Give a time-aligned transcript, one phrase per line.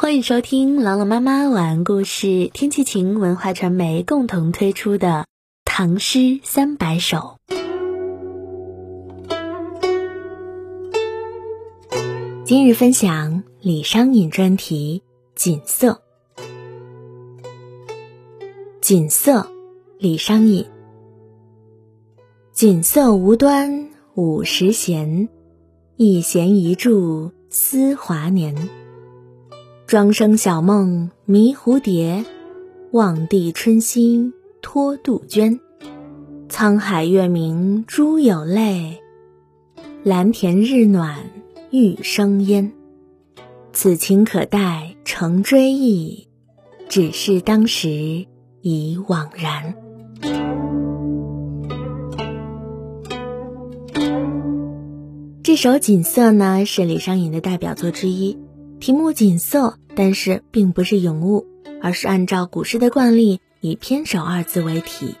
[0.00, 5.08] 欢迎收听朗朗妈妈晚安故事，天气晴文化传媒共同推出的
[5.66, 7.36] 《唐诗三百首》。
[12.46, 15.02] 今日分享李商隐专题
[15.38, 16.00] 《锦瑟》。
[18.80, 19.46] 锦瑟，
[19.98, 20.64] 李商隐。
[22.52, 25.28] 锦瑟无端五十弦，
[25.96, 28.79] 一弦一柱思华年。
[29.90, 32.24] 庄生晓梦迷蝴蝶，
[32.92, 35.58] 望帝春心托杜鹃。
[36.48, 39.00] 沧海月明珠有泪，
[40.04, 41.18] 蓝田日暖
[41.72, 42.70] 玉生烟。
[43.72, 46.28] 此情可待成追忆，
[46.88, 48.26] 只是当时
[48.60, 49.74] 已惘然。
[55.42, 58.38] 这首《锦瑟》呢，是李商隐的代表作之一。
[58.80, 61.46] 题目锦瑟，但是并不是咏物，
[61.82, 65.16] 而是按照古诗的惯例，以偏首二字为题。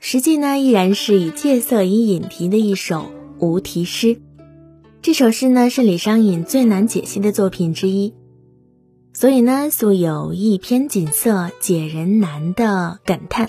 [0.00, 4.20] 实际呢，依然是以借色以引题的一首无题诗。
[5.00, 8.12] 这首诗呢，是李商隐最难解析的作品之一，
[9.14, 13.48] 所以呢，素有一篇锦瑟解人难的感叹。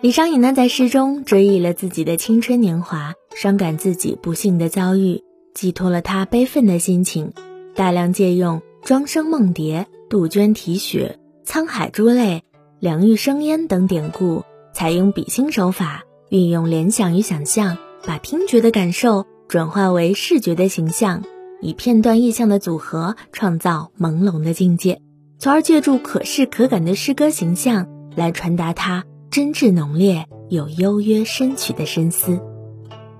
[0.00, 5.22] 李商隐呢，在诗中追忆了自己的青春年华，伤感自己不幸的遭遇，
[5.52, 7.34] 寄托了他悲愤的心情。
[7.74, 12.42] 大量借用“庄生梦蝶”“杜鹃啼血”“沧海珠泪
[12.80, 21.22] ”“梁玉生烟”等典故，采用比兴手法，运用联想与想象，把听觉的感受转化为视觉的形象，
[21.60, 25.00] 以片段意象的组合创造朦胧的境界，
[25.38, 32.40] 从而借助可视可感的诗歌形象来传达他真挚浓烈又幽约深曲的深思。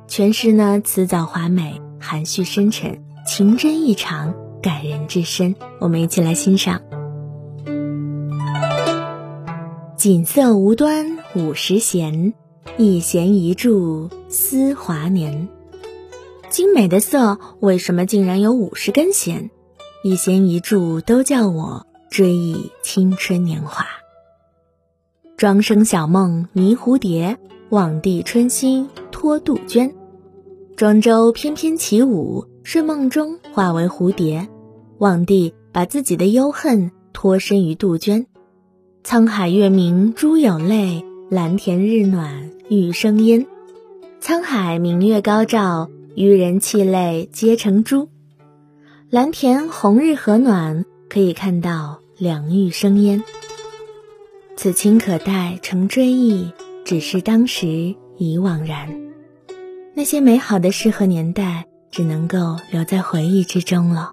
[0.09, 4.35] 全诗呢辞藻华美，含蓄深沉，情真意长。
[4.63, 6.81] 感人至深，我们一起来欣赏。
[9.97, 12.33] 锦瑟无端五十弦，
[12.79, 15.49] 一弦一柱思华年。
[16.49, 19.51] 精美的瑟为什么竟然有五十根弦？
[20.05, 23.85] 一弦一柱都叫我追忆青春年华。
[25.37, 27.37] 庄生晓梦迷蝴蝶，
[27.71, 29.93] 望帝春心托杜鹃。
[30.77, 34.49] 庄周翩翩起舞，睡梦中化为蝴蝶。
[34.99, 38.27] 望帝把自己的忧恨托身于杜鹃，
[39.05, 43.47] 沧海月明珠有泪，蓝田日暖玉生烟。
[44.21, 48.09] 沧海明月高照，渔人泣泪皆成珠。
[49.11, 53.25] 蓝田红日和暖，可以看到两玉生烟。
[54.57, 56.53] 此情可待成追忆，
[56.85, 59.11] 只是当时已惘然。
[59.95, 64.13] 那些美好的事和年代，只能够留在回忆之中了。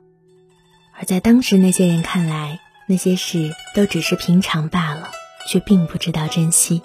[0.94, 5.10] 而在当时那些人看来，那些事都只是平常罢了，
[5.48, 6.82] 却并不知道珍惜。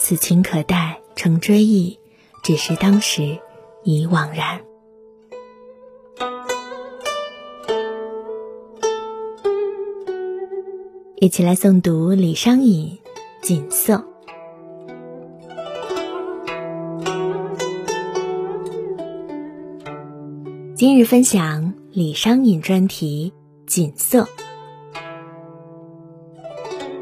[0.00, 1.98] 此情可待成追忆，
[2.42, 3.38] 只是当时
[3.84, 4.62] 已惘然。
[11.20, 12.98] 一起来诵读李商隐
[13.46, 13.96] 《锦瑟》。
[20.78, 21.74] 今日分享。
[21.90, 23.32] 李商隐专题
[23.68, 24.22] 《锦瑟》。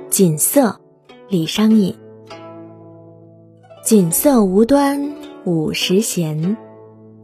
[0.08, 0.80] 锦瑟，
[1.28, 1.94] 李商隐。
[3.84, 6.56] 锦瑟无端五十弦，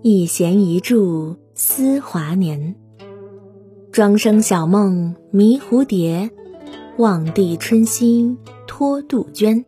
[0.02, 2.76] 一弦一柱思华年。
[3.90, 6.28] 庄生晓梦迷蝴蝶，
[6.98, 8.36] 望帝春心
[8.66, 9.64] 托杜鹃。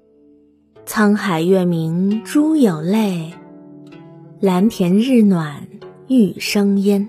[0.84, 3.32] 沧海月明珠有泪，
[4.38, 5.66] 蓝田日暖
[6.08, 7.08] 欲生烟。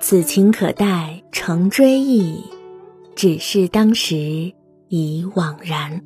[0.00, 2.40] 此情可待成追忆，
[3.14, 4.52] 只是当时
[4.88, 6.02] 已惘然。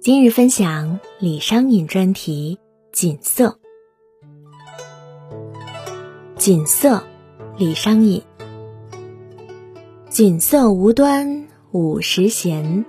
[0.00, 2.56] 今日分享李商隐专题
[2.96, 3.48] 《锦瑟》。
[6.36, 7.02] 锦瑟，
[7.58, 8.22] 李商隐。
[10.08, 12.86] 锦瑟无端五十弦，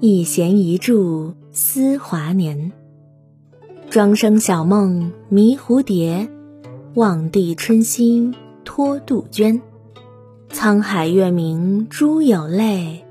[0.00, 2.72] 一弦一柱思华年。
[3.90, 6.26] 庄生晓梦迷蝴蝶，
[6.94, 8.34] 望帝春心
[8.64, 9.60] 托杜鹃。
[10.50, 13.04] 沧海月明珠有泪，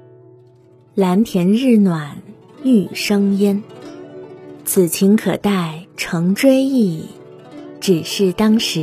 [0.95, 2.17] 蓝田日暖
[2.63, 3.61] 玉生烟。
[4.65, 7.05] 此情可待成追忆，
[7.79, 8.81] 只是当时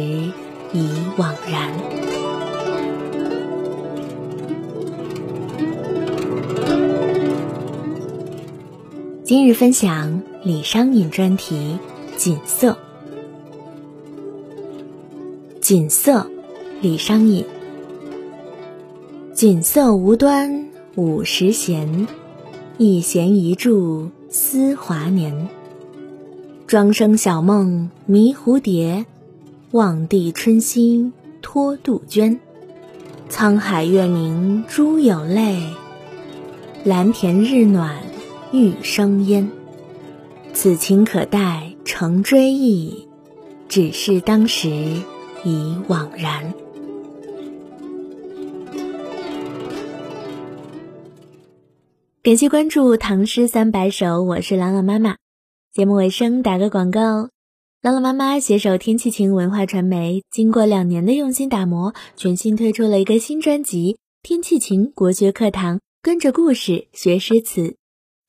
[0.72, 2.17] 已惘然。
[9.28, 11.76] 今日分享李商隐专题
[12.16, 12.72] 《锦瑟》。
[15.60, 16.30] 锦瑟，
[16.80, 17.44] 李商隐。
[19.34, 22.08] 锦瑟无端五十弦，
[22.78, 25.50] 一弦一柱思华年。
[26.66, 29.04] 庄生晓梦迷蝴蝶，
[29.72, 32.40] 望帝春心托杜鹃。
[33.28, 35.60] 沧海月明珠有泪，
[36.82, 37.94] 蓝田日暖
[38.52, 39.50] 欲生烟。
[40.54, 43.06] 此情可待成追忆，
[43.68, 44.68] 只是当时
[45.44, 46.54] 已惘然。
[52.22, 55.16] 感谢关注《唐诗三百首》，我是朗朗妈妈。
[55.72, 57.28] 节目尾声打个广告，
[57.82, 67.76] 朗朗妈妈携手天气晴文化传媒，经过两年的用心打磨，全新推出了一个新专辑《天气晴国学课堂》，跟着故事学诗词。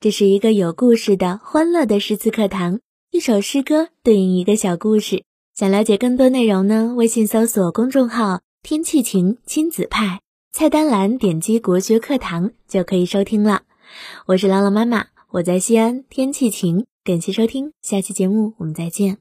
[0.00, 2.80] 这是一个有故事的欢乐的诗词课堂，
[3.10, 5.24] 一首诗歌对应一个小故事。
[5.54, 6.94] 想了解更多内容呢？
[6.96, 13.64] 微信搜索公众号“天气晴亲子派”，菜单栏点击“国学课堂”就可以收听了。
[14.24, 16.86] 我是朗朗妈妈，我在西安，天气晴。
[17.04, 19.18] 感谢收听，下期节目我们再见。